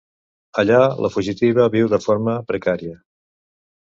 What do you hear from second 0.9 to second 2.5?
la fugitiva viu de forma